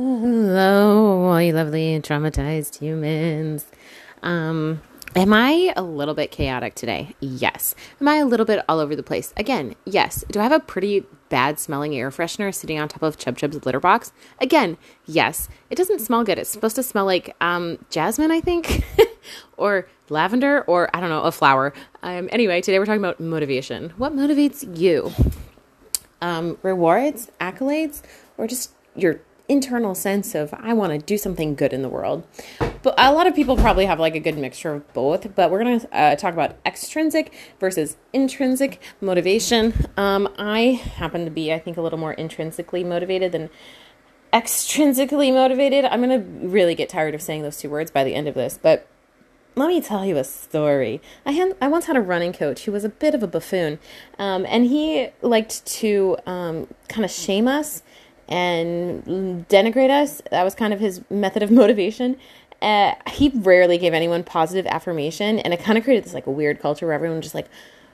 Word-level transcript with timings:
Hello, 0.00 1.24
all 1.24 1.42
you 1.42 1.52
lovely 1.52 1.98
traumatized 1.98 2.78
humans. 2.78 3.66
Um, 4.22 4.80
am 5.16 5.32
I 5.32 5.72
a 5.74 5.82
little 5.82 6.14
bit 6.14 6.30
chaotic 6.30 6.76
today? 6.76 7.16
Yes. 7.18 7.74
Am 8.00 8.06
I 8.06 8.18
a 8.18 8.24
little 8.24 8.46
bit 8.46 8.64
all 8.68 8.78
over 8.78 8.94
the 8.94 9.02
place? 9.02 9.34
Again, 9.36 9.74
yes. 9.84 10.24
Do 10.30 10.38
I 10.38 10.44
have 10.44 10.52
a 10.52 10.60
pretty 10.60 11.04
bad 11.30 11.58
smelling 11.58 11.96
air 11.96 12.10
freshener 12.10 12.54
sitting 12.54 12.78
on 12.78 12.86
top 12.86 13.02
of 13.02 13.18
Chub 13.18 13.36
Chub's 13.36 13.66
litter 13.66 13.80
box? 13.80 14.12
Again, 14.40 14.78
yes. 15.04 15.48
It 15.68 15.74
doesn't 15.74 15.98
smell 15.98 16.22
good. 16.22 16.38
It's 16.38 16.48
supposed 16.48 16.76
to 16.76 16.84
smell 16.84 17.04
like 17.04 17.34
um, 17.40 17.84
jasmine, 17.90 18.30
I 18.30 18.40
think, 18.40 18.84
or 19.56 19.88
lavender, 20.10 20.62
or 20.68 20.94
I 20.94 21.00
don't 21.00 21.10
know, 21.10 21.22
a 21.22 21.32
flower. 21.32 21.72
Um, 22.04 22.28
anyway, 22.30 22.60
today 22.60 22.78
we're 22.78 22.86
talking 22.86 23.02
about 23.02 23.18
motivation. 23.18 23.90
What 23.96 24.14
motivates 24.14 24.78
you? 24.78 25.10
Um, 26.22 26.56
rewards, 26.62 27.32
accolades, 27.40 28.02
or 28.36 28.46
just 28.46 28.70
your 28.94 29.20
internal 29.48 29.94
sense 29.94 30.34
of 30.34 30.54
I 30.54 30.72
want 30.74 30.92
to 30.92 30.98
do 30.98 31.16
something 31.16 31.54
good 31.54 31.72
in 31.72 31.82
the 31.82 31.88
world. 31.88 32.26
But 32.82 32.94
a 32.98 33.12
lot 33.12 33.26
of 33.26 33.34
people 33.34 33.56
probably 33.56 33.86
have 33.86 33.98
like 33.98 34.14
a 34.14 34.20
good 34.20 34.38
mixture 34.38 34.74
of 34.74 34.92
both. 34.92 35.34
But 35.34 35.50
we're 35.50 35.64
going 35.64 35.80
to 35.80 35.94
uh, 35.96 36.16
talk 36.16 36.32
about 36.32 36.56
extrinsic 36.64 37.32
versus 37.58 37.96
intrinsic 38.12 38.80
motivation. 39.00 39.86
Um, 39.96 40.28
I 40.38 40.80
happen 40.96 41.24
to 41.24 41.30
be, 41.30 41.52
I 41.52 41.58
think, 41.58 41.76
a 41.76 41.82
little 41.82 41.98
more 41.98 42.12
intrinsically 42.12 42.84
motivated 42.84 43.32
than 43.32 43.50
extrinsically 44.32 45.32
motivated. 45.32 45.84
I'm 45.84 46.02
going 46.02 46.22
to 46.22 46.46
really 46.46 46.74
get 46.74 46.88
tired 46.88 47.14
of 47.14 47.22
saying 47.22 47.42
those 47.42 47.58
two 47.58 47.70
words 47.70 47.90
by 47.90 48.04
the 48.04 48.14
end 48.14 48.28
of 48.28 48.34
this, 48.34 48.58
but 48.60 48.86
let 49.58 49.68
me 49.68 49.80
tell 49.80 50.04
you 50.04 50.16
a 50.16 50.24
story. 50.24 51.00
I 51.26 51.32
had 51.32 51.56
I 51.60 51.68
once 51.68 51.86
had 51.86 51.96
a 51.96 52.00
running 52.00 52.32
coach 52.32 52.64
who 52.64 52.72
was 52.72 52.84
a 52.84 52.88
bit 52.88 53.14
of 53.14 53.22
a 53.22 53.26
buffoon, 53.26 53.78
um, 54.18 54.46
and 54.48 54.66
he 54.66 55.08
liked 55.20 55.66
to 55.66 56.16
um, 56.26 56.68
kind 56.88 57.04
of 57.04 57.10
shame 57.10 57.48
us 57.48 57.82
and 58.28 59.48
denigrate 59.48 59.90
us. 59.90 60.22
That 60.30 60.44
was 60.44 60.54
kind 60.54 60.72
of 60.72 60.80
his 60.80 61.02
method 61.10 61.42
of 61.42 61.50
motivation. 61.62 62.16
Uh, 62.60 62.94
he 63.10 63.30
rarely 63.34 63.78
gave 63.78 63.94
anyone 63.94 64.24
positive 64.24 64.66
affirmation, 64.66 65.38
and 65.38 65.54
it 65.54 65.60
kind 65.60 65.78
of 65.78 65.84
created 65.84 66.04
this 66.04 66.14
like 66.14 66.26
a 66.26 66.30
weird 66.30 66.60
culture 66.60 66.86
where 66.86 66.94
everyone 66.94 67.20
just 67.20 67.34
like 67.34 67.48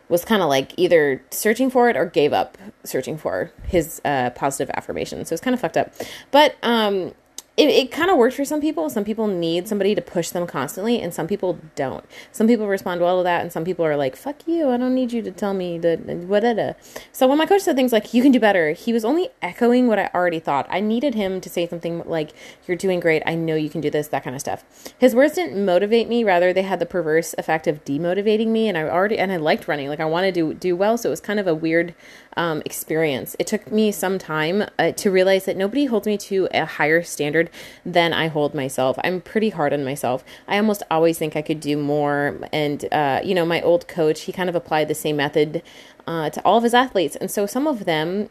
was 0.09 0.25
kind 0.25 0.42
of 0.42 0.48
like 0.48 0.72
either 0.77 1.22
searching 1.31 1.70
for 1.70 1.89
it 1.89 1.97
or 1.97 2.06
gave 2.06 2.33
up 2.33 2.59
searching 2.84 3.17
for 3.17 3.50
his 3.67 4.00
uh, 4.05 4.31
positive 4.31 4.70
affirmation. 4.75 5.25
So 5.25 5.33
it's 5.34 5.42
kind 5.42 5.55
of 5.55 5.61
fucked 5.61 5.77
up. 5.77 5.94
But 6.31 6.56
um, 6.62 7.14
it, 7.56 7.69
it 7.69 7.92
kind 7.92 8.10
of 8.10 8.16
works 8.16 8.34
for 8.34 8.44
some 8.44 8.60
people. 8.60 8.91
Some 8.91 9.05
people 9.05 9.28
need 9.28 9.69
somebody 9.69 9.94
to 9.94 10.02
push 10.02 10.30
them 10.30 10.47
constantly, 10.47 11.00
and 11.00 11.14
some 11.14 11.28
people 11.28 11.58
don't. 11.77 12.05
Some 12.33 12.48
people 12.48 12.66
respond 12.66 13.00
well 13.00 13.19
to 13.19 13.24
that, 13.24 13.42
and 13.42 13.52
some 13.52 13.64
people 13.64 13.84
are 13.84 13.97
like, 13.97 14.16
"Fuck 14.16 14.47
you! 14.47 14.70
I 14.70 14.77
don't 14.77 14.94
need 14.94 15.12
you 15.12 15.22
to 15.22 15.30
tell 15.30 15.55
me 15.55 15.78
that." 15.78 16.00
Whatever. 16.00 16.75
So 17.12 17.28
when 17.28 17.38
my 17.38 17.47
coach 17.47 17.62
said 17.62 17.77
things 17.77 17.92
like 17.92 18.12
"You 18.12 18.22
can 18.22 18.32
do 18.32 18.41
better," 18.41 18.72
he 18.72 18.92
was 18.92 19.05
only 19.05 19.28
echoing 19.41 19.86
what 19.86 20.00
I 20.00 20.10
already 20.12 20.41
thought. 20.41 20.66
I 20.69 20.80
needed 20.80 21.14
him 21.14 21.41
to 21.41 21.48
say 21.48 21.69
something 21.69 22.02
like, 22.06 22.30
"You're 22.66 22.77
doing 22.77 22.98
great. 22.98 23.22
I 23.25 23.36
know 23.36 23.55
you 23.55 23.70
can 23.70 23.80
do 23.80 23.91
this." 23.91 24.08
That 24.08 24.25
kind 24.25 24.34
of 24.34 24.41
stuff. 24.41 24.64
His 24.98 25.14
words 25.14 25.34
didn't 25.34 25.64
motivate 25.64 26.08
me. 26.08 26.25
Rather, 26.25 26.52
they 26.52 26.62
had 26.62 26.80
the 26.80 26.86
perverse 26.86 27.36
effect 27.38 27.69
of 27.69 27.84
demotivating 27.84 28.48
me. 28.48 28.69
And 28.69 28.77
I 28.77 28.82
already 28.82 29.16
and 29.16 29.30
I 29.30 29.36
liked 29.36 29.69
running. 29.69 29.88
Like 29.88 30.00
I 30.00 30.06
wanted 30.06 30.34
to 30.34 30.55
do 30.55 30.75
well, 30.75 30.98
so 30.98 31.08
it 31.08 31.10
was 31.10 31.20
kind 31.20 31.38
of 31.38 31.47
a 31.47 31.55
weird 31.55 31.94
um, 32.36 32.62
experience. 32.64 33.36
It 33.38 33.47
took 33.47 33.70
me 33.70 33.92
some 33.92 34.19
time 34.19 34.64
uh, 34.77 34.91
to 34.92 35.10
realize 35.10 35.44
that 35.44 35.56
nobody 35.56 35.84
holds 35.84 36.06
me 36.06 36.19
to 36.19 36.48
a 36.52 36.64
higher 36.64 37.02
standard 37.02 37.44
than 37.84 38.12
I 38.12 38.28
hold 38.28 38.55
myself. 38.55 38.98
I'm 39.05 39.20
pretty 39.20 39.50
hard 39.50 39.73
on 39.73 39.84
myself. 39.84 40.25
I 40.48 40.56
almost 40.56 40.83
always 40.91 41.19
think 41.19 41.37
I 41.37 41.42
could 41.42 41.61
do 41.61 41.77
more. 41.77 42.39
And, 42.53 42.87
uh, 42.92 43.20
you 43.25 43.34
know, 43.34 43.45
my 43.45 43.61
old 43.62 43.89
coach, 43.89 44.23
he 44.23 44.33
kind 44.33 44.48
of 44.48 44.55
applied 44.55 44.89
the 44.89 44.95
same 44.95 45.17
method 45.17 45.62
uh, 46.06 46.31
to 46.31 46.42
all 46.45 46.59
of 46.59 46.65
his 46.65 46.75
athletes. 46.75 47.17
And 47.17 47.31
so 47.31 47.47
some 47.47 47.67
of 47.67 47.84
them 47.84 48.31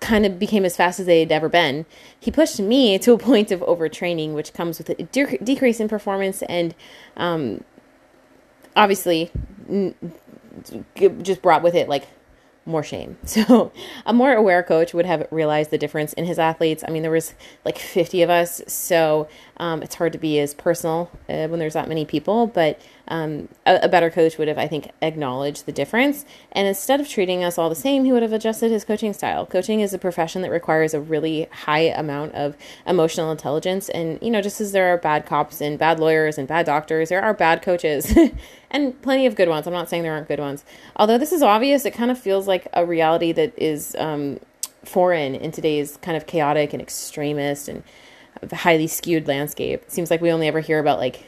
kind 0.00 0.26
of 0.26 0.38
became 0.38 0.64
as 0.64 0.76
fast 0.76 1.00
as 1.00 1.06
they 1.06 1.20
had 1.20 1.32
ever 1.32 1.48
been. 1.48 1.86
He 2.18 2.30
pushed 2.30 2.60
me 2.60 2.98
to 3.00 3.12
a 3.12 3.18
point 3.18 3.50
of 3.50 3.60
overtraining, 3.60 4.32
which 4.34 4.52
comes 4.52 4.78
with 4.78 4.90
a 4.90 4.94
de- 4.94 5.38
decrease 5.38 5.80
in 5.80 5.88
performance 5.88 6.42
and 6.42 6.74
um, 7.16 7.64
obviously 8.76 9.30
n- 9.68 9.94
just 11.22 11.42
brought 11.42 11.62
with 11.62 11.74
it 11.74 11.88
like 11.88 12.06
more 12.68 12.82
shame. 12.82 13.16
So 13.38 13.70
a 14.04 14.12
more 14.12 14.32
aware 14.32 14.64
coach 14.64 14.92
would 14.94 15.06
have 15.06 15.28
realized 15.30 15.70
the 15.70 15.78
difference 15.78 16.12
in 16.14 16.24
his 16.24 16.40
athletes. 16.40 16.82
I 16.86 16.90
mean, 16.90 17.02
there 17.02 17.10
was 17.10 17.34
like 17.64 17.78
50 17.78 18.22
of 18.22 18.30
us, 18.30 18.62
so 18.66 19.28
um, 19.58 19.80
it's 19.80 19.94
hard 19.94 20.12
to 20.12 20.18
be 20.18 20.40
as 20.40 20.54
personal 20.54 21.10
uh, 21.28 21.46
when 21.46 21.60
there's 21.60 21.74
that 21.74 21.88
many 21.88 22.04
people. 22.04 22.48
But 22.48 22.80
um, 23.08 23.48
a, 23.64 23.80
a, 23.82 23.88
better 23.88 24.10
coach 24.10 24.38
would 24.38 24.48
have, 24.48 24.58
I 24.58 24.66
think, 24.66 24.90
acknowledged 25.00 25.66
the 25.66 25.72
difference. 25.72 26.24
And 26.52 26.68
instead 26.68 27.00
of 27.00 27.08
treating 27.08 27.42
us 27.42 27.58
all 27.58 27.68
the 27.68 27.74
same, 27.74 28.04
he 28.04 28.12
would 28.12 28.22
have 28.22 28.32
adjusted 28.32 28.70
his 28.70 28.84
coaching 28.84 29.12
style. 29.12 29.46
Coaching 29.46 29.80
is 29.80 29.94
a 29.94 29.98
profession 29.98 30.42
that 30.42 30.50
requires 30.50 30.94
a 30.94 31.00
really 31.00 31.48
high 31.50 31.88
amount 31.90 32.34
of 32.34 32.56
emotional 32.86 33.30
intelligence. 33.30 33.88
And 33.88 34.18
you 34.20 34.30
know, 34.30 34.42
just 34.42 34.60
as 34.60 34.72
there 34.72 34.92
are 34.92 34.98
bad 34.98 35.26
cops 35.26 35.60
and 35.60 35.78
bad 35.78 35.98
lawyers 36.00 36.38
and 36.38 36.46
bad 36.46 36.66
doctors, 36.66 37.08
there 37.08 37.22
are 37.22 37.34
bad 37.34 37.62
coaches. 37.62 38.16
and 38.70 39.00
plenty 39.02 39.26
of 39.26 39.34
good 39.34 39.48
ones. 39.48 39.66
I'm 39.66 39.72
not 39.72 39.88
saying 39.88 40.02
there 40.02 40.12
aren't 40.12 40.28
good 40.28 40.40
ones. 40.40 40.64
Although 40.96 41.18
this 41.18 41.32
is 41.32 41.42
obvious, 41.42 41.84
it 41.84 41.92
kind 41.92 42.10
of 42.10 42.18
feels 42.18 42.46
like 42.46 42.68
a 42.72 42.84
reality 42.84 43.32
that 43.32 43.52
is 43.56 43.94
um, 43.98 44.40
foreign 44.84 45.34
in 45.34 45.52
today's 45.52 45.96
kind 45.98 46.16
of 46.16 46.26
chaotic 46.26 46.72
and 46.72 46.82
extremist 46.82 47.68
and 47.68 47.82
highly 48.52 48.86
skewed 48.86 49.26
landscape. 49.26 49.82
It 49.82 49.92
seems 49.92 50.10
like 50.10 50.20
we 50.20 50.30
only 50.30 50.48
ever 50.48 50.60
hear 50.60 50.78
about 50.78 50.98
like 50.98 51.24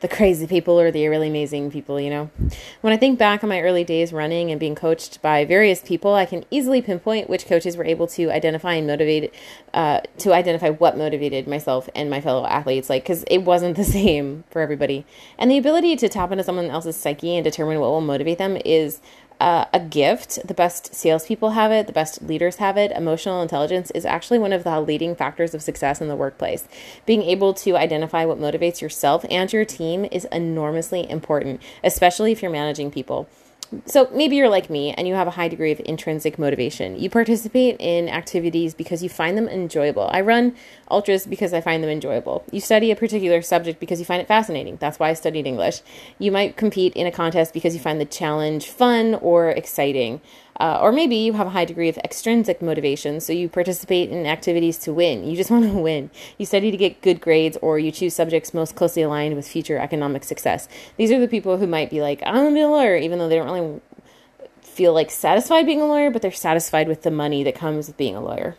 the 0.00 0.08
crazy 0.08 0.46
people 0.46 0.80
or 0.80 0.90
the 0.90 1.06
really 1.08 1.28
amazing 1.28 1.70
people, 1.70 2.00
you 2.00 2.08
know. 2.08 2.30
When 2.80 2.92
I 2.92 2.96
think 2.96 3.18
back 3.18 3.42
on 3.42 3.50
my 3.50 3.60
early 3.60 3.84
days 3.84 4.12
running 4.12 4.50
and 4.50 4.58
being 4.58 4.74
coached 4.74 5.20
by 5.20 5.44
various 5.44 5.82
people, 5.82 6.14
I 6.14 6.24
can 6.24 6.44
easily 6.50 6.80
pinpoint 6.80 7.28
which 7.28 7.46
coaches 7.46 7.76
were 7.76 7.84
able 7.84 8.06
to 8.08 8.30
identify 8.30 8.74
and 8.74 8.86
motivate, 8.86 9.34
uh, 9.74 10.00
to 10.18 10.32
identify 10.32 10.70
what 10.70 10.96
motivated 10.96 11.46
myself 11.46 11.88
and 11.94 12.08
my 12.08 12.20
fellow 12.20 12.46
athletes, 12.46 12.88
like, 12.88 13.02
because 13.02 13.24
it 13.24 13.38
wasn't 13.38 13.76
the 13.76 13.84
same 14.00 14.44
for 14.50 14.62
everybody. 14.62 15.04
And 15.38 15.50
the 15.50 15.58
ability 15.58 15.96
to 15.96 16.08
tap 16.08 16.32
into 16.32 16.44
someone 16.44 16.70
else's 16.70 16.96
psyche 16.96 17.36
and 17.36 17.44
determine 17.44 17.78
what 17.78 17.90
will 17.90 18.00
motivate 18.00 18.38
them 18.38 18.56
is 18.64 19.00
uh, 19.40 19.64
a 19.72 19.80
gift. 19.80 20.38
The 20.46 20.54
best 20.54 20.94
salespeople 20.94 21.50
have 21.50 21.72
it, 21.72 21.86
the 21.86 21.92
best 21.92 22.22
leaders 22.22 22.56
have 22.56 22.76
it. 22.76 22.92
Emotional 22.92 23.42
intelligence 23.42 23.90
is 23.92 24.04
actually 24.04 24.38
one 24.38 24.52
of 24.52 24.64
the 24.64 24.80
leading 24.80 25.16
factors 25.16 25.54
of 25.54 25.62
success 25.62 26.00
in 26.00 26.08
the 26.08 26.16
workplace. 26.16 26.68
Being 27.06 27.22
able 27.22 27.54
to 27.54 27.76
identify 27.76 28.24
what 28.24 28.38
motivates 28.38 28.80
yourself 28.80 29.24
and 29.30 29.52
your 29.52 29.64
team 29.64 30.06
is 30.12 30.26
enormously 30.26 31.08
important, 31.10 31.62
especially 31.82 32.32
if 32.32 32.42
you're 32.42 32.50
managing 32.50 32.90
people. 32.90 33.28
So 33.86 34.08
maybe 34.12 34.34
you're 34.34 34.48
like 34.48 34.68
me 34.68 34.92
and 34.92 35.06
you 35.06 35.14
have 35.14 35.28
a 35.28 35.32
high 35.32 35.46
degree 35.46 35.70
of 35.70 35.80
intrinsic 35.84 36.38
motivation. 36.38 36.98
You 36.98 37.08
participate 37.08 37.76
in 37.78 38.08
activities 38.08 38.74
because 38.74 39.02
you 39.02 39.08
find 39.08 39.38
them 39.38 39.48
enjoyable. 39.48 40.10
I 40.12 40.22
run 40.22 40.56
ultras 40.90 41.24
because 41.24 41.52
I 41.52 41.60
find 41.60 41.82
them 41.82 41.90
enjoyable. 41.90 42.44
You 42.50 42.60
study 42.60 42.90
a 42.90 42.96
particular 42.96 43.42
subject 43.42 43.78
because 43.78 44.00
you 44.00 44.04
find 44.04 44.20
it 44.20 44.26
fascinating. 44.26 44.76
That's 44.78 44.98
why 44.98 45.10
I 45.10 45.14
studied 45.14 45.46
English. 45.46 45.82
You 46.18 46.32
might 46.32 46.56
compete 46.56 46.94
in 46.94 47.06
a 47.06 47.12
contest 47.12 47.54
because 47.54 47.74
you 47.74 47.80
find 47.80 48.00
the 48.00 48.04
challenge 48.04 48.66
fun 48.66 49.14
or 49.14 49.50
exciting. 49.50 50.20
Uh, 50.60 50.78
or 50.82 50.92
maybe 50.92 51.16
you 51.16 51.32
have 51.32 51.46
a 51.46 51.50
high 51.50 51.64
degree 51.64 51.88
of 51.88 51.96
extrinsic 51.98 52.60
motivation, 52.60 53.18
so 53.18 53.32
you 53.32 53.48
participate 53.48 54.10
in 54.10 54.26
activities 54.26 54.76
to 54.76 54.92
win. 54.92 55.24
You 55.24 55.34
just 55.34 55.50
want 55.50 55.64
to 55.64 55.72
win. 55.72 56.10
You 56.36 56.44
study 56.44 56.70
to 56.70 56.76
get 56.76 57.00
good 57.00 57.20
grades, 57.20 57.56
or 57.62 57.78
you 57.78 57.90
choose 57.90 58.14
subjects 58.14 58.52
most 58.52 58.76
closely 58.76 59.00
aligned 59.00 59.34
with 59.34 59.48
future 59.48 59.78
economic 59.78 60.22
success. 60.22 60.68
These 60.98 61.10
are 61.10 61.18
the 61.18 61.28
people 61.28 61.56
who 61.56 61.66
might 61.66 61.88
be 61.88 62.02
like, 62.02 62.22
I'm 62.26 62.34
going 62.34 62.50
to 62.50 62.54
be 62.54 62.60
a 62.60 62.68
lawyer, 62.68 62.96
even 62.96 63.18
though 63.18 63.28
they 63.28 63.36
don't 63.36 63.50
really 63.50 63.80
feel 64.60 64.92
like 64.92 65.10
satisfied 65.10 65.64
being 65.64 65.80
a 65.80 65.86
lawyer, 65.86 66.10
but 66.10 66.20
they're 66.20 66.30
satisfied 66.30 66.88
with 66.88 67.02
the 67.02 67.10
money 67.10 67.42
that 67.42 67.54
comes 67.54 67.86
with 67.86 67.96
being 67.96 68.14
a 68.14 68.20
lawyer. 68.20 68.56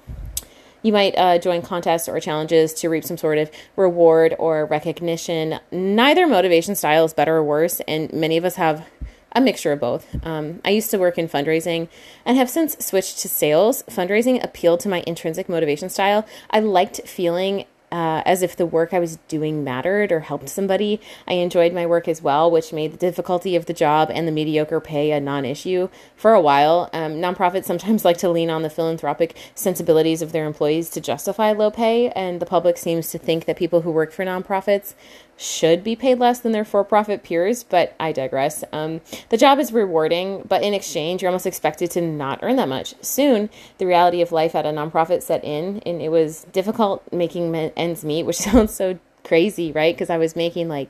You 0.84 0.94
might 0.94 1.16
uh, 1.16 1.38
join 1.38 1.62
contests 1.62 2.10
or 2.10 2.20
challenges 2.20 2.74
to 2.76 2.90
reap 2.90 3.04
some 3.04 3.18
sort 3.18 3.38
of 3.38 3.52
reward 3.76 4.36
or 4.40 4.66
recognition. 4.66 5.60
Neither 5.72 6.26
motivation 6.26 6.74
style 6.74 7.06
is 7.06 7.14
better 7.14 7.36
or 7.36 7.44
worse, 7.44 7.82
and 7.82 8.12
many 8.12 8.38
of 8.38 8.46
us 8.46 8.56
have 8.56 8.88
a 9.34 9.42
mixture 9.42 9.72
of 9.72 9.80
both. 9.80 10.26
Um, 10.26 10.62
I 10.66 10.72
used 10.72 10.92
to 10.92 10.98
work 10.98 11.18
in 11.18 11.28
fundraising 11.28 11.88
and 12.26 12.38
have 12.38 12.50
since 12.50 12.78
switched 12.86 13.20
to 13.20 13.30
sales. 13.30 13.84
Fundraising 13.84 14.44
appealed 14.44 14.80
to 14.82 14.90
my 14.90 15.04
intrinsic 15.08 15.48
motivation 15.48 15.90
style. 15.90 16.26
I 16.50 16.60
liked 16.60 17.02
feeling 17.06 17.66
uh, 17.92 18.24
as 18.26 18.42
if 18.42 18.56
the 18.56 18.66
work 18.66 18.94
I 18.94 19.00
was 19.00 19.18
doing 19.28 19.64
mattered 19.64 20.12
or 20.12 20.22
helped 20.22 20.50
somebody. 20.50 21.02
I 21.28 21.34
enjoyed 21.34 21.74
my 21.74 21.86
work 21.86 22.08
as 22.08 22.22
well, 22.22 22.50
which 22.50 22.72
made 22.72 22.94
the 22.94 22.98
difficulty 22.98 23.56
of 23.56 23.66
the 23.66 23.74
job 23.74 24.10
and 24.12 24.28
the 24.28 24.32
mediocre 24.32 24.80
pay 24.80 25.12
a 25.12 25.20
non 25.20 25.44
issue 25.44 25.90
for 26.16 26.34
a 26.34 26.42
while. 26.42 26.90
Um, 26.94 27.16
nonprofits 27.16 27.66
sometimes 27.66 28.06
like 28.06 28.18
to 28.20 28.30
lean 28.30 28.50
on 28.50 28.62
the 28.62 28.70
philanthropic 28.70 29.36
sensibilities 29.56 30.22
of 30.22 30.32
their 30.32 30.46
employees 30.46 30.90
to 30.92 31.02
justify 31.02 31.52
low 31.52 31.70
pay, 31.70 32.10
and 32.12 32.40
the 32.40 32.46
public 32.46 32.78
seems 32.78 33.12
to 33.12 33.18
think 33.18 33.46
that 33.46 33.58
people 33.58 33.82
who 33.82 33.92
work 33.92 34.14
for 34.14 34.24
nonprofits 34.24 34.94
should 35.42 35.84
be 35.84 35.96
paid 35.96 36.20
less 36.20 36.40
than 36.40 36.52
their 36.52 36.64
for 36.64 36.84
profit 36.84 37.24
peers, 37.24 37.64
but 37.64 37.96
I 38.00 38.12
digress. 38.12 38.64
Um, 38.72 39.02
the 39.30 39.38
job 39.38 39.60
is 39.60 39.74
rewarding, 39.74 40.44
but 40.48 40.62
in 40.62 40.74
exchange, 40.74 41.22
you're 41.22 41.30
almost 41.30 41.48
expected 41.48 41.90
to 41.92 42.02
not 42.02 42.40
earn 42.44 42.58
that 42.58 42.70
much. 42.70 42.94
Soon, 43.02 43.50
the 43.80 43.88
reality 43.88 44.22
of 44.22 44.32
life 44.32 44.54
at 44.54 44.66
a 44.66 44.70
nonprofit 44.70 45.24
set 45.24 45.44
in, 45.44 45.80
and 45.80 46.02
it 46.02 46.10
was 46.10 46.46
difficult 46.52 47.04
making 47.12 47.56
ends 47.56 48.06
meet, 48.06 48.24
which 48.24 48.38
sounds 48.38 48.74
so 48.74 49.00
crazy, 49.24 49.72
right? 49.72 49.96
Because 49.96 50.10
I 50.10 50.18
was 50.18 50.36
making 50.36 50.68
like 50.68 50.90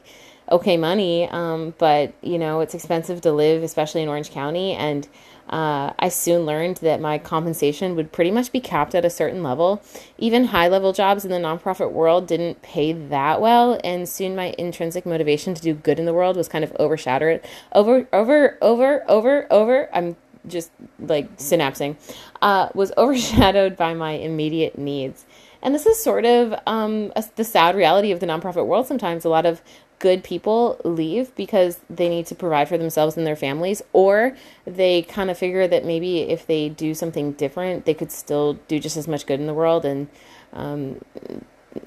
okay 0.52 0.78
money, 0.78 1.28
um, 1.30 1.74
but 1.78 2.14
you 2.22 2.38
know 2.38 2.60
it's 2.60 2.76
expensive 2.76 3.22
to 3.22 3.32
live, 3.32 3.64
especially 3.64 4.04
in 4.04 4.10
Orange 4.10 4.30
County, 4.32 4.74
and 4.74 5.08
uh, 5.50 5.92
I 6.00 6.10
soon 6.10 6.46
learned 6.46 6.78
that 6.78 7.02
my 7.02 7.18
compensation 7.18 7.96
would 7.96 8.12
pretty 8.12 8.32
much 8.32 8.52
be 8.52 8.62
capped 8.62 8.96
at 8.96 9.04
a 9.04 9.10
certain 9.10 9.44
level. 9.44 9.82
Even 10.18 10.46
high 10.46 10.68
level 10.68 10.94
jobs 10.94 11.26
in 11.26 11.32
the 11.32 11.38
nonprofit 11.38 11.92
world 11.92 12.28
didn't 12.28 12.62
pay 12.62 12.94
that 12.94 13.42
well, 13.42 13.80
and 13.84 14.08
soon 14.08 14.36
my 14.36 14.54
intrinsic 14.58 15.06
motivation 15.06 15.54
to 15.54 15.62
do 15.62 15.74
good 15.74 16.00
in 16.00 16.06
the 16.06 16.14
world 16.14 16.38
was 16.38 16.48
kind 16.48 16.64
of 16.64 16.76
overshadowed. 16.80 17.42
Over, 17.74 18.08
over, 18.14 18.58
over, 18.62 19.04
over, 19.10 19.48
over. 19.52 19.90
I'm 19.94 20.16
just 20.48 20.72
like 21.00 21.38
synapsing. 21.38 21.96
Uh, 22.42 22.70
was 22.74 22.92
overshadowed 22.98 23.76
by 23.76 23.94
my 23.94 24.12
immediate 24.12 24.78
needs. 24.78 25.26
And 25.62 25.76
this 25.76 25.86
is 25.86 26.02
sort 26.02 26.26
of 26.26 26.56
um, 26.66 27.12
a, 27.16 27.24
the 27.36 27.44
sad 27.44 27.76
reality 27.76 28.12
of 28.12 28.20
the 28.20 28.26
nonprofit 28.26 28.66
world 28.66 28.88
sometimes. 28.88 29.26
A 29.26 29.30
lot 29.30 29.46
of 29.46 29.62
good 30.02 30.24
people 30.24 30.82
leave 30.84 31.34
because 31.36 31.80
they 31.90 32.10
need 32.10 32.26
to 32.26 32.36
provide 32.36 32.68
for 32.68 32.78
themselves 32.78 33.16
and 33.16 33.26
their 33.26 33.36
families, 33.36 33.82
or 33.94 34.36
they 34.66 35.04
kind 35.04 35.30
of 35.30 35.38
figure 35.38 35.68
that 35.68 35.86
maybe 35.86 36.22
if 36.22 36.46
they 36.48 36.68
do 36.68 36.94
something 36.94 37.32
different, 37.34 37.86
they 37.86 37.94
could 37.94 38.12
still 38.12 38.56
do 38.68 38.80
just 38.80 38.98
as 38.98 39.08
much 39.08 39.26
good 39.26 39.40
in 39.40 39.46
the 39.46 39.54
world. 39.54 39.86
And 39.86 40.08
um, 40.54 41.00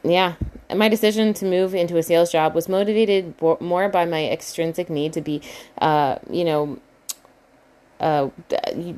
yeah, 0.05 0.35
my 0.75 0.89
decision 0.89 1.35
to 1.35 1.45
move 1.45 1.75
into 1.75 1.99
a 1.99 2.03
sales 2.03 2.31
job 2.31 2.55
was 2.55 2.69
motivated 2.69 3.35
more 3.61 3.89
by 3.89 4.05
my 4.05 4.27
extrinsic 4.27 4.89
need 4.89 5.13
to 5.13 5.21
be, 5.21 5.43
uh, 5.79 6.19
you 6.31 6.45
know, 6.45 6.79
uh, 8.01 8.29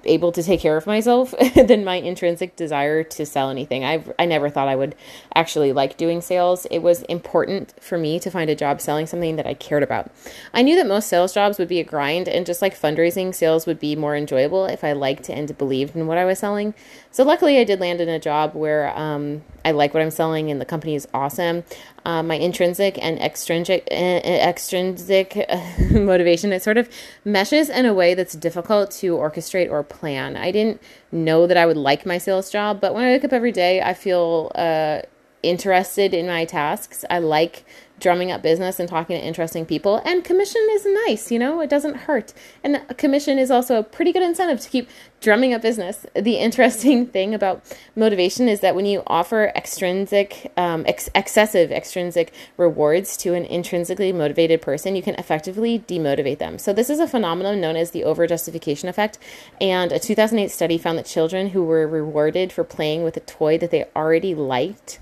able 0.05 0.33
to 0.33 0.43
take 0.43 0.61
care 0.61 0.77
of 0.77 0.87
myself 0.87 1.35
than 1.55 1.85
my 1.85 1.97
intrinsic 1.97 2.57
desire 2.57 3.03
to 3.05 3.27
sell 3.27 3.51
anything. 3.51 3.85
I 3.85 4.03
I 4.19 4.25
never 4.25 4.49
thought 4.49 4.69
I 4.69 4.77
would 4.77 4.95
actually 5.35 5.73
like 5.73 5.97
doing 5.97 6.21
sales. 6.21 6.67
It 6.71 6.79
was 6.79 7.03
important 7.03 7.75
for 7.81 7.99
me 7.99 8.19
to 8.21 8.31
find 8.31 8.51
a 8.51 8.55
job 8.55 8.81
selling 8.81 9.07
something 9.07 9.37
that 9.37 9.47
I 9.47 9.55
cared 9.55 9.83
about. 9.83 10.11
I 10.55 10.63
knew 10.63 10.77
that 10.77 10.87
most 10.87 11.09
sales 11.09 11.35
jobs 11.35 11.59
would 11.59 11.69
be 11.69 11.81
a 11.81 11.85
grind, 11.85 12.29
and 12.29 12.47
just 12.47 12.63
like 12.63 12.79
fundraising, 12.79 13.35
sales 13.35 13.67
would 13.67 13.79
be 13.79 13.97
more 13.97 14.17
enjoyable 14.17 14.67
if 14.67 14.83
I 14.83 14.93
liked 14.93 15.29
and 15.29 15.57
believed 15.59 15.95
in 15.95 16.07
what 16.07 16.19
I 16.19 16.25
was 16.25 16.39
selling. 16.39 16.75
So 17.11 17.25
luckily, 17.25 17.59
I 17.59 17.65
did 17.65 17.81
land 17.81 18.01
in 18.01 18.09
a 18.09 18.19
job 18.19 18.55
where 18.55 18.97
um, 18.97 19.43
I 19.65 19.73
like 19.73 19.95
what 19.95 20.03
I'm 20.03 20.11
selling, 20.11 20.51
and 20.51 20.61
the 20.61 20.65
company 20.67 20.95
is 20.95 21.09
awesome. 21.13 21.65
Uh, 22.07 22.23
my 22.23 22.37
intrinsic 22.37 23.03
and 23.03 23.19
extrinsic 23.19 23.83
uh, 23.91 23.95
extrinsic 23.95 25.45
motivation 25.91 26.53
it 26.53 26.63
sort 26.63 26.79
of 26.79 26.89
meshes 27.25 27.69
in 27.69 27.85
a 27.85 27.93
way 27.93 28.15
that's 28.15 28.35
difficult 28.35 28.93
to 28.93 29.17
orchestrate 29.17 29.69
or 29.69 29.83
plan. 29.83 30.37
I 30.37 30.53
didn't 30.53 30.81
know 31.11 31.49
that 31.49 31.57
I 31.57 31.67
would 31.67 31.77
like 31.77 32.07
my 32.07 32.19
sales 32.19 32.49
job, 32.49 32.81
but 32.81 32.95
when 32.95 33.03
I 33.03 33.09
wake 33.09 33.25
up 33.25 33.33
every 33.33 33.51
day, 33.51 33.83
I 33.83 33.93
feel 33.93 34.53
uh, 34.55 35.01
interested 35.43 36.15
in 36.15 36.29
my 36.29 36.45
tasks. 36.45 37.05
I 37.11 37.19
like 37.19 37.65
drumming 37.99 38.31
up 38.31 38.43
business 38.43 38.79
and 38.79 38.89
talking 38.89 39.19
to 39.19 39.25
interesting 39.25 39.65
people. 39.65 40.03
And 40.05 40.25
commission 40.25 40.67
is 40.73 40.87
nice, 41.07 41.31
you 41.31 41.39
know, 41.39 41.61
it 41.61 41.71
doesn't 41.71 41.97
hurt. 41.97 42.33
And 42.63 42.87
commission 42.99 43.39
is 43.39 43.51
also 43.51 43.79
a 43.79 43.83
pretty 43.83 44.13
good 44.13 44.23
incentive 44.23 44.61
to 44.61 44.69
keep 44.69 44.89
drumming 45.21 45.55
up 45.55 45.63
business. 45.63 46.05
The 46.15 46.37
interesting 46.47 47.07
thing 47.07 47.35
about 47.35 47.65
motivation 47.95 48.49
is 48.49 48.61
that 48.61 48.75
when 48.75 48.87
you 48.87 49.03
offer 49.07 49.53
extrinsic, 49.57 50.53
um, 50.57 50.85
ex- 50.87 51.09
excessive 51.15 51.73
extrinsic 51.73 52.33
rewards 52.57 53.17
to 53.19 53.35
an 53.35 53.45
intrinsically 53.47 54.13
motivated 54.13 54.61
person, 54.61 54.95
you 54.95 55.03
can 55.03 55.15
effectively 55.15 55.79
demotivate 55.79 56.39
them. 56.39 56.59
So, 56.59 56.73
this 56.73 56.91
is 56.91 57.01
a 57.01 57.09
phenomenon 57.09 57.61
known 57.61 57.77
as 57.77 57.93
the 57.93 58.05
over 58.05 58.27
justification 58.27 58.89
effect. 58.89 59.19
And 59.61 59.93
a 59.93 59.99
2008 59.99 60.51
study 60.51 60.79
found 60.79 60.99
that 60.99 61.07
children 61.07 61.51
who 61.51 61.65
were 61.65 61.87
rewarded 61.87 62.53
for 62.53 62.65
playing 62.65 63.03
with 63.03 63.17
a 63.17 63.21
toy 63.21 63.59
that 63.59 63.71
they 63.71 63.87
already 63.97 64.35
liked 64.35 64.99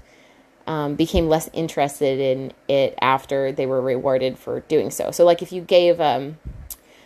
um, 0.66 0.94
became 0.94 1.28
less 1.28 1.48
interested 1.52 2.18
in 2.18 2.52
it 2.68 2.94
after 3.00 3.52
they 3.52 3.66
were 3.66 3.80
rewarded 3.80 4.38
for 4.38 4.60
doing 4.60 4.90
so. 4.90 5.10
So, 5.10 5.24
like 5.24 5.42
if 5.42 5.52
you 5.52 5.60
gave, 5.60 6.00
um, 6.00 6.38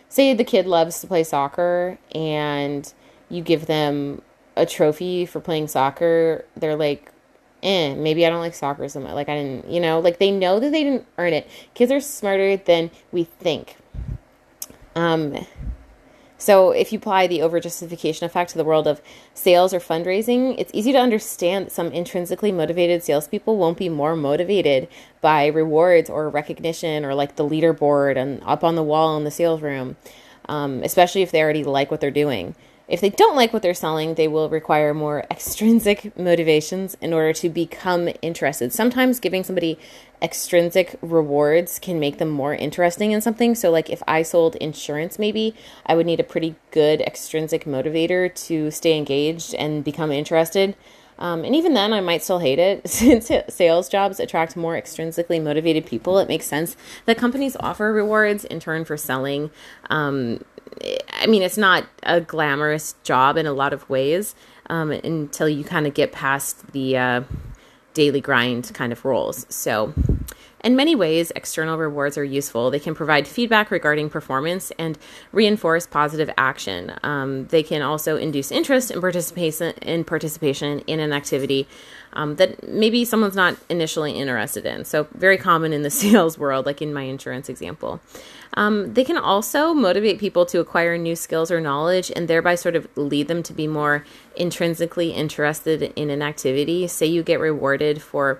say, 0.07 0.33
the 0.33 0.43
kid 0.43 0.65
loves 0.65 1.01
to 1.01 1.07
play 1.07 1.23
soccer 1.23 1.97
and 2.13 2.91
you 3.29 3.43
give 3.43 3.65
them 3.65 4.21
a 4.55 4.65
trophy 4.65 5.25
for 5.25 5.39
playing 5.39 5.67
soccer, 5.67 6.45
they're 6.55 6.75
like, 6.75 7.11
eh, 7.63 7.93
maybe 7.95 8.25
I 8.25 8.29
don't 8.29 8.39
like 8.39 8.53
soccer 8.53 8.87
so 8.87 8.99
much. 8.99 9.13
Like, 9.13 9.29
I 9.29 9.35
didn't, 9.35 9.69
you 9.69 9.79
know, 9.79 9.99
like 9.99 10.19
they 10.19 10.31
know 10.31 10.59
that 10.59 10.71
they 10.71 10.83
didn't 10.83 11.05
earn 11.17 11.33
it. 11.33 11.49
Kids 11.73 11.91
are 11.91 12.01
smarter 12.01 12.57
than 12.57 12.91
we 13.11 13.25
think. 13.25 13.75
Um, 14.95 15.45
so, 16.41 16.71
if 16.71 16.93
you 16.93 16.99
apply 16.99 17.27
the 17.27 17.39
overjustification 17.39 18.21
effect 18.21 18.51
to 18.51 18.57
the 18.57 18.63
world 18.63 18.87
of 18.87 19.01
sales 19.33 19.73
or 19.73 19.81
fundraising, 19.81 20.55
it's 20.57 20.71
easy 20.73 20.93
to 20.93 20.97
understand 20.97 21.65
that 21.65 21.71
some 21.73 21.91
intrinsically 21.91 22.53
motivated 22.53 23.03
salespeople 23.03 23.57
won't 23.57 23.77
be 23.77 23.89
more 23.89 24.15
motivated 24.15 24.87
by 25.19 25.47
rewards 25.47 26.09
or 26.09 26.29
recognition 26.29 27.03
or 27.03 27.13
like 27.13 27.35
the 27.35 27.43
leaderboard 27.43 28.15
and 28.15 28.41
up 28.45 28.63
on 28.63 28.75
the 28.75 28.83
wall 28.83 29.17
in 29.17 29.25
the 29.25 29.31
sales 29.31 29.61
room, 29.61 29.97
um, 30.47 30.81
especially 30.81 31.23
if 31.23 31.31
they 31.31 31.43
already 31.43 31.65
like 31.65 31.91
what 31.91 31.99
they're 31.99 32.09
doing. 32.09 32.55
If 32.89 33.01
they 33.01 33.11
don't 33.11 33.35
like 33.35 33.53
what 33.53 33.61
they're 33.61 33.75
selling, 33.75 34.15
they 34.15 34.27
will 34.27 34.49
require 34.49 34.93
more 34.93 35.23
extrinsic 35.31 36.17
motivations 36.17 36.97
in 37.01 37.13
order 37.13 37.33
to 37.33 37.49
become 37.49 38.09
interested. 38.21 38.73
Sometimes 38.73 39.19
giving 39.19 39.43
somebody 39.43 39.77
extrinsic 40.21 40.97
rewards 41.01 41.79
can 41.79 41.99
make 41.99 42.17
them 42.17 42.29
more 42.29 42.53
interesting 42.53 43.11
in 43.11 43.21
something. 43.21 43.53
So, 43.55 43.69
like 43.69 43.89
if 43.89 44.01
I 44.07 44.23
sold 44.23 44.55
insurance, 44.55 45.19
maybe 45.19 45.55
I 45.85 45.95
would 45.95 46.07
need 46.07 46.19
a 46.19 46.23
pretty 46.23 46.55
good 46.71 47.01
extrinsic 47.01 47.65
motivator 47.65 48.33
to 48.47 48.71
stay 48.71 48.97
engaged 48.97 49.53
and 49.53 49.83
become 49.83 50.11
interested. 50.11 50.75
Um, 51.19 51.43
and 51.43 51.53
even 51.53 51.73
then, 51.73 51.91
I 51.91 51.99
might 51.99 52.23
still 52.23 52.39
hate 52.39 52.59
it. 52.59 52.89
Since 52.89 53.29
sales 53.49 53.89
jobs 53.89 54.19
attract 54.19 54.55
more 54.55 54.73
extrinsically 54.75 55.41
motivated 55.41 55.85
people, 55.85 56.17
it 56.17 56.29
makes 56.29 56.45
sense 56.45 56.75
that 57.05 57.17
companies 57.17 57.57
offer 57.59 57.93
rewards 57.93 58.45
in 58.45 58.59
turn 58.59 58.85
for 58.85 58.97
selling. 58.97 59.51
Um, 59.89 60.43
I 61.13 61.27
mean, 61.27 61.41
it's 61.41 61.57
not 61.57 61.85
a 62.03 62.21
glamorous 62.21 62.95
job 63.03 63.37
in 63.37 63.45
a 63.45 63.53
lot 63.53 63.73
of 63.73 63.89
ways 63.89 64.35
um, 64.69 64.91
until 64.91 65.49
you 65.49 65.63
kind 65.63 65.87
of 65.87 65.93
get 65.93 66.11
past 66.11 66.71
the 66.71 66.97
uh, 66.97 67.21
daily 67.93 68.21
grind 68.21 68.71
kind 68.73 68.91
of 68.91 69.03
roles. 69.03 69.45
So, 69.49 69.93
in 70.63 70.75
many 70.75 70.95
ways, 70.95 71.31
external 71.35 71.77
rewards 71.77 72.17
are 72.17 72.23
useful. 72.23 72.69
They 72.69 72.79
can 72.79 72.93
provide 72.93 73.27
feedback 73.27 73.71
regarding 73.71 74.09
performance 74.09 74.71
and 74.77 74.97
reinforce 75.31 75.87
positive 75.87 76.29
action. 76.37 76.93
Um, 77.03 77.47
they 77.47 77.63
can 77.63 77.81
also 77.81 78.17
induce 78.17 78.51
interest 78.51 78.91
in 78.91 78.99
participation 78.99 79.73
in 79.81 80.03
participation 80.03 80.79
in 80.79 80.99
an 80.99 81.13
activity 81.13 81.67
um, 82.13 82.35
that 82.35 82.67
maybe 82.67 83.05
someone's 83.05 83.35
not 83.35 83.55
initially 83.69 84.11
interested 84.13 84.65
in. 84.65 84.83
So, 84.83 85.07
very 85.13 85.37
common 85.37 85.71
in 85.71 85.83
the 85.83 85.89
sales 86.01 86.37
world, 86.37 86.65
like 86.65 86.81
in 86.81 86.93
my 86.93 87.03
insurance 87.03 87.49
example. 87.49 88.01
Um, 88.55 88.93
they 88.95 89.03
can 89.03 89.17
also 89.17 89.73
motivate 89.73 90.19
people 90.19 90.45
to 90.47 90.59
acquire 90.59 90.97
new 90.97 91.15
skills 91.15 91.51
or 91.51 91.61
knowledge 91.61 92.11
and 92.15 92.27
thereby 92.27 92.55
sort 92.55 92.75
of 92.75 92.87
lead 92.97 93.27
them 93.27 93.43
to 93.43 93.53
be 93.53 93.67
more 93.67 94.03
intrinsically 94.35 95.11
interested 95.11 95.93
in 95.95 96.09
an 96.09 96.21
activity. 96.21 96.87
Say 96.87 97.05
you 97.05 97.21
get 97.21 97.39
rewarded 97.39 98.01
for 98.01 98.39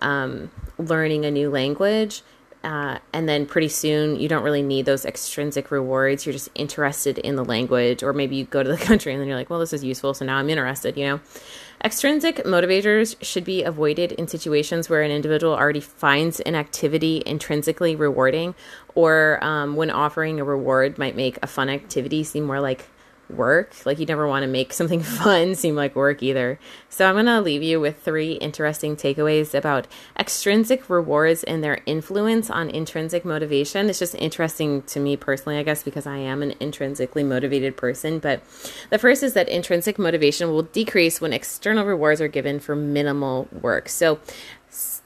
um, 0.00 0.50
learning 0.78 1.24
a 1.24 1.30
new 1.30 1.50
language. 1.50 2.22
Uh, 2.64 2.98
and 3.12 3.28
then 3.28 3.46
pretty 3.46 3.68
soon 3.68 4.16
you 4.16 4.28
don't 4.28 4.42
really 4.42 4.62
need 4.62 4.86
those 4.86 5.04
extrinsic 5.04 5.70
rewards. 5.70 6.26
You're 6.26 6.32
just 6.32 6.48
interested 6.56 7.18
in 7.18 7.36
the 7.36 7.44
language, 7.44 8.02
or 8.02 8.12
maybe 8.12 8.34
you 8.34 8.44
go 8.44 8.62
to 8.62 8.68
the 8.68 8.76
country 8.84 9.12
and 9.12 9.20
then 9.20 9.28
you're 9.28 9.36
like, 9.36 9.48
well, 9.48 9.60
this 9.60 9.72
is 9.72 9.84
useful, 9.84 10.14
so 10.14 10.24
now 10.24 10.36
I'm 10.36 10.50
interested, 10.50 10.96
you 10.96 11.06
know? 11.06 11.20
Extrinsic 11.84 12.38
motivators 12.38 13.14
should 13.22 13.44
be 13.44 13.62
avoided 13.62 14.10
in 14.12 14.26
situations 14.26 14.88
where 14.88 15.02
an 15.02 15.12
individual 15.12 15.54
already 15.54 15.80
finds 15.80 16.40
an 16.40 16.56
activity 16.56 17.22
intrinsically 17.24 17.94
rewarding, 17.94 18.54
or 18.96 19.38
um, 19.44 19.76
when 19.76 19.90
offering 19.90 20.40
a 20.40 20.44
reward 20.44 20.98
might 20.98 21.14
make 21.14 21.38
a 21.42 21.46
fun 21.46 21.68
activity 21.68 22.24
seem 22.24 22.44
more 22.44 22.60
like 22.60 22.88
work. 23.28 23.74
Like 23.84 23.98
you 23.98 24.06
never 24.06 24.26
want 24.26 24.42
to 24.42 24.46
make 24.46 24.72
something 24.72 25.02
fun 25.02 25.54
seem 25.54 25.74
like 25.74 25.94
work 25.96 26.22
either. 26.22 26.58
So 26.88 27.06
I'm 27.06 27.14
going 27.14 27.26
to 27.26 27.40
leave 27.40 27.62
you 27.62 27.80
with 27.80 28.02
three 28.02 28.32
interesting 28.32 28.96
takeaways 28.96 29.54
about 29.54 29.86
extrinsic 30.18 30.88
rewards 30.88 31.44
and 31.44 31.62
their 31.62 31.80
influence 31.86 32.50
on 32.50 32.70
intrinsic 32.70 33.24
motivation. 33.24 33.88
It's 33.88 33.98
just 33.98 34.14
interesting 34.14 34.82
to 34.82 35.00
me 35.00 35.16
personally, 35.16 35.58
I 35.58 35.62
guess, 35.62 35.82
because 35.82 36.06
I 36.06 36.18
am 36.18 36.42
an 36.42 36.54
intrinsically 36.60 37.24
motivated 37.24 37.76
person. 37.76 38.18
But 38.18 38.42
the 38.90 38.98
first 38.98 39.22
is 39.22 39.34
that 39.34 39.48
intrinsic 39.48 39.98
motivation 39.98 40.50
will 40.50 40.62
decrease 40.62 41.20
when 41.20 41.32
external 41.32 41.84
rewards 41.84 42.20
are 42.20 42.28
given 42.28 42.60
for 42.60 42.76
minimal 42.76 43.48
work. 43.52 43.88
So 43.88 44.20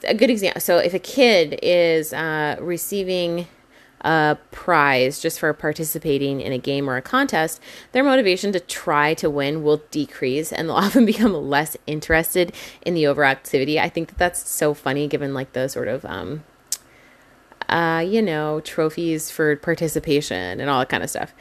a 0.03 0.13
good 0.13 0.29
example. 0.29 0.61
So 0.61 0.77
if 0.77 0.93
a 0.93 0.99
kid 0.99 1.59
is 1.61 2.13
uh, 2.13 2.57
receiving 2.59 3.47
a 4.01 4.37
prize 4.51 5.19
just 5.19 5.39
for 5.39 5.53
participating 5.53 6.41
in 6.41 6.51
a 6.51 6.57
game 6.57 6.89
or 6.89 6.97
a 6.97 7.01
contest, 7.01 7.61
their 7.91 8.03
motivation 8.03 8.51
to 8.51 8.59
try 8.59 9.13
to 9.15 9.29
win 9.29 9.63
will 9.63 9.81
decrease 9.91 10.51
and 10.51 10.69
they'll 10.69 10.75
often 10.87 11.05
become 11.05 11.33
less 11.33 11.77
interested 11.87 12.53
in 12.81 12.93
the 12.93 13.07
overall 13.07 13.31
activity. 13.31 13.79
I 13.79 13.89
think 13.89 14.09
that 14.09 14.17
that's 14.17 14.49
so 14.49 14.73
funny 14.73 15.07
given 15.07 15.33
like 15.33 15.53
the 15.53 15.67
sort 15.67 15.87
of 15.87 16.05
um 16.05 16.43
uh 17.69 18.03
you 18.05 18.21
know, 18.21 18.59
trophies 18.61 19.31
for 19.31 19.55
participation 19.55 20.59
and 20.59 20.69
all 20.69 20.79
that 20.79 20.89
kind 20.89 21.03
of 21.03 21.09
stuff. 21.09 21.33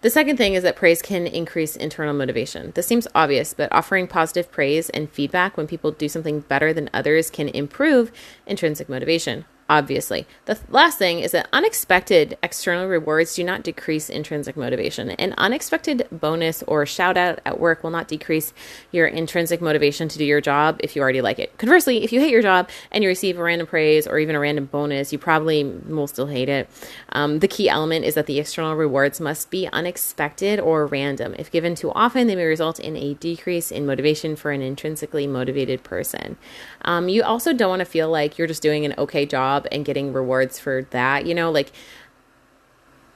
The 0.00 0.10
second 0.10 0.36
thing 0.36 0.54
is 0.54 0.62
that 0.62 0.76
praise 0.76 1.02
can 1.02 1.26
increase 1.26 1.74
internal 1.74 2.14
motivation. 2.14 2.70
This 2.76 2.86
seems 2.86 3.08
obvious, 3.16 3.52
but 3.52 3.72
offering 3.72 4.06
positive 4.06 4.48
praise 4.48 4.90
and 4.90 5.10
feedback 5.10 5.56
when 5.56 5.66
people 5.66 5.90
do 5.90 6.08
something 6.08 6.40
better 6.40 6.72
than 6.72 6.88
others 6.94 7.30
can 7.30 7.48
improve 7.48 8.12
intrinsic 8.46 8.88
motivation. 8.88 9.44
Obviously. 9.68 10.26
The 10.46 10.54
th- 10.54 10.68
last 10.70 10.98
thing 10.98 11.20
is 11.20 11.32
that 11.32 11.48
unexpected 11.52 12.38
external 12.42 12.86
rewards 12.86 13.34
do 13.34 13.44
not 13.44 13.62
decrease 13.62 14.08
intrinsic 14.08 14.56
motivation. 14.56 15.10
An 15.10 15.34
unexpected 15.36 16.06
bonus 16.10 16.62
or 16.64 16.86
shout 16.86 17.16
out 17.16 17.40
at 17.44 17.60
work 17.60 17.82
will 17.82 17.90
not 17.90 18.08
decrease 18.08 18.54
your 18.92 19.06
intrinsic 19.06 19.60
motivation 19.60 20.08
to 20.08 20.18
do 20.18 20.24
your 20.24 20.40
job 20.40 20.80
if 20.80 20.96
you 20.96 21.02
already 21.02 21.20
like 21.20 21.38
it. 21.38 21.56
Conversely, 21.58 22.02
if 22.02 22.12
you 22.12 22.20
hate 22.20 22.30
your 22.30 22.42
job 22.42 22.68
and 22.90 23.04
you 23.04 23.08
receive 23.08 23.38
a 23.38 23.42
random 23.42 23.66
praise 23.66 24.06
or 24.06 24.18
even 24.18 24.34
a 24.34 24.40
random 24.40 24.66
bonus, 24.66 25.12
you 25.12 25.18
probably 25.18 25.64
will 25.64 26.06
still 26.06 26.26
hate 26.26 26.48
it. 26.48 26.68
Um, 27.10 27.40
the 27.40 27.48
key 27.48 27.68
element 27.68 28.06
is 28.06 28.14
that 28.14 28.26
the 28.26 28.38
external 28.38 28.74
rewards 28.74 29.20
must 29.20 29.50
be 29.50 29.68
unexpected 29.68 30.60
or 30.60 30.86
random. 30.86 31.34
If 31.38 31.50
given 31.50 31.74
too 31.74 31.90
often, 31.92 32.26
they 32.26 32.36
may 32.36 32.46
result 32.46 32.80
in 32.80 32.96
a 32.96 33.14
decrease 33.14 33.70
in 33.70 33.84
motivation 33.84 34.34
for 34.34 34.50
an 34.50 34.62
intrinsically 34.62 35.26
motivated 35.26 35.82
person. 35.82 36.36
Um, 36.82 37.08
you 37.08 37.22
also 37.22 37.52
don't 37.52 37.68
want 37.68 37.80
to 37.80 37.86
feel 37.86 38.08
like 38.08 38.38
you're 38.38 38.46
just 38.46 38.62
doing 38.62 38.86
an 38.86 38.94
okay 38.96 39.26
job 39.26 39.57
and 39.70 39.84
getting 39.84 40.12
rewards 40.12 40.58
for 40.58 40.82
that. 40.90 41.26
You 41.26 41.34
know, 41.34 41.50
like 41.50 41.72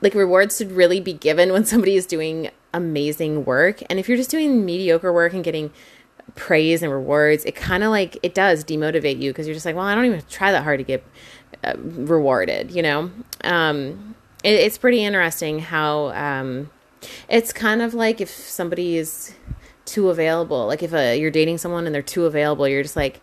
like 0.01 0.15
rewards 0.15 0.59
should 0.59 0.73
really 0.73 1.01
be 1.01 1.13
given 1.13 1.53
when 1.53 1.65
somebody 1.65 1.97
is 1.97 2.07
doing 2.07 2.51
amazing 2.75 3.45
work. 3.45 3.83
And 3.89 3.99
if 3.99 4.09
you're 4.09 4.17
just 4.17 4.31
doing 4.31 4.65
mediocre 4.65 5.13
work 5.13 5.33
and 5.33 5.45
getting 5.45 5.71
praise 6.35 6.83
and 6.83 6.93
rewards, 6.93 7.45
it 7.45 7.55
kind 7.55 7.83
of 7.83 7.91
like 7.91 8.19
it 8.23 8.35
does 8.35 8.65
demotivate 8.65 9.21
you 9.21 9.31
because 9.31 9.47
you're 9.47 9.55
just 9.55 9.67
like, 9.67 9.77
well, 9.77 9.85
I 9.85 9.95
don't 9.95 10.05
even 10.05 10.23
try 10.29 10.53
that 10.53 10.65
hard 10.65 10.79
to 10.79 10.85
get 10.85 11.05
uh, 11.65 11.75
rewarded. 11.77 12.71
You 12.71 12.83
know, 12.83 13.11
um, 13.45 14.15
it, 14.43 14.55
it's 14.55 14.79
pretty 14.79 15.05
interesting 15.05 15.61
how 15.61 16.09
um, 16.11 16.71
it's 17.29 17.53
kind 17.53 17.83
of 17.83 17.95
like 17.95 18.21
if 18.21 18.31
somebody 18.31 18.97
is 18.97 19.35
too 19.85 20.11
available, 20.11 20.67
like 20.67 20.83
if 20.83 20.95
uh, 20.95 21.15
you're 21.17 21.31
dating 21.31 21.59
someone 21.59 21.87
and 21.87 21.95
they're 21.95 22.03
too 22.03 22.27
available, 22.27 22.67
you're 22.67 22.83
just 22.83 22.97
like 22.97 23.21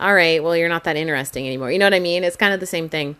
all 0.00 0.14
right, 0.14 0.42
well, 0.42 0.56
you're 0.56 0.68
not 0.68 0.84
that 0.84 0.96
interesting 0.96 1.46
anymore. 1.46 1.70
You 1.70 1.78
know 1.78 1.84
what 1.84 1.94
I 1.94 2.00
mean? 2.00 2.24
It's 2.24 2.36
kind 2.36 2.54
of 2.54 2.60
the 2.60 2.66
same 2.66 2.88
thing. 2.88 3.16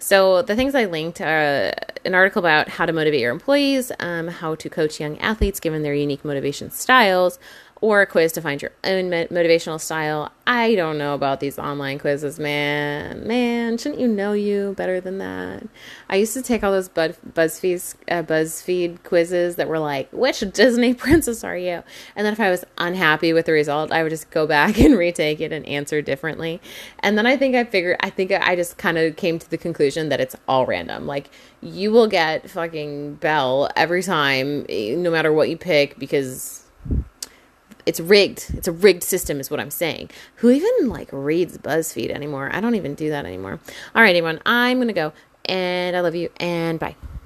So, 0.00 0.42
the 0.42 0.56
things 0.56 0.74
I 0.74 0.86
linked 0.86 1.20
are 1.20 1.72
an 2.04 2.14
article 2.14 2.40
about 2.40 2.68
how 2.68 2.86
to 2.86 2.92
motivate 2.92 3.20
your 3.20 3.30
employees, 3.30 3.92
um, 4.00 4.26
how 4.28 4.56
to 4.56 4.68
coach 4.68 4.98
young 4.98 5.16
athletes 5.18 5.60
given 5.60 5.82
their 5.82 5.94
unique 5.94 6.24
motivation 6.24 6.70
styles, 6.70 7.38
or 7.80 8.00
a 8.00 8.06
quiz 8.06 8.32
to 8.32 8.40
find 8.40 8.62
your 8.62 8.70
own 8.82 9.10
motivational 9.10 9.80
style. 9.80 10.32
I 10.46 10.74
don't 10.74 10.98
know 10.98 11.14
about 11.14 11.40
these 11.40 11.58
online 11.58 11.98
quizzes, 11.98 12.38
man. 12.38 13.26
Man, 13.26 13.76
shouldn't 13.78 14.00
you 14.00 14.08
know 14.08 14.32
you 14.32 14.74
better 14.76 15.00
than 15.00 15.18
that? 15.18 15.66
I 16.08 16.16
used 16.16 16.34
to 16.34 16.42
take 16.42 16.62
all 16.62 16.72
those 16.72 16.88
Buzz, 16.88 17.18
BuzzFeed, 17.32 17.94
uh, 18.08 18.22
BuzzFeed 18.22 19.02
quizzes 19.04 19.56
that 19.56 19.68
were 19.68 19.78
like, 19.78 20.10
which 20.12 20.40
Disney 20.52 20.94
princess 20.94 21.44
are 21.44 21.56
you? 21.56 21.82
And 22.16 22.24
then 22.24 22.32
if 22.32 22.40
I 22.40 22.50
was 22.50 22.64
unhappy 22.78 23.32
with 23.32 23.46
the 23.46 23.52
result, 23.52 23.90
I 23.92 24.02
would 24.02 24.10
just 24.10 24.30
go 24.30 24.46
back 24.46 24.78
and 24.80 24.96
retake 24.96 25.40
it 25.40 25.52
and 25.52 25.66
answer 25.66 26.00
differently. 26.02 26.60
And 27.00 27.18
then 27.18 27.26
I 27.26 27.36
think 27.36 27.54
I 27.54 27.64
figured, 27.64 27.96
I 28.00 28.10
think 28.10 28.32
I 28.32 28.56
just 28.56 28.78
kind 28.78 28.98
of 28.98 29.16
came 29.16 29.38
to 29.38 29.50
the 29.50 29.58
conclusion 29.58 30.08
that 30.10 30.20
it's 30.20 30.36
all 30.48 30.66
random. 30.66 31.06
Like, 31.06 31.30
you 31.60 31.90
will 31.90 32.06
get 32.06 32.50
fucking 32.50 33.16
Belle 33.16 33.70
every 33.76 34.02
time, 34.02 34.66
eh, 34.68 34.94
no 34.96 35.10
matter 35.10 35.32
what 35.32 35.48
you 35.48 35.56
pick, 35.56 35.98
because 35.98 36.63
it's 37.86 38.00
rigged. 38.00 38.46
It's 38.54 38.68
a 38.68 38.72
rigged 38.72 39.02
system, 39.02 39.40
is 39.40 39.50
what 39.50 39.60
I'm 39.60 39.70
saying. 39.70 40.10
Who 40.36 40.50
even 40.50 40.88
like 40.88 41.08
reads 41.12 41.58
BuzzFeed 41.58 42.10
anymore? 42.10 42.50
I 42.52 42.60
don't 42.60 42.74
even 42.74 42.94
do 42.94 43.10
that 43.10 43.26
anymore. 43.26 43.60
All 43.94 44.02
right, 44.02 44.16
everyone, 44.16 44.40
I'm 44.46 44.78
gonna 44.78 44.92
go, 44.92 45.12
and 45.44 45.96
I 45.96 46.00
love 46.00 46.14
you, 46.14 46.30
and 46.38 46.78
bye. 46.78 46.96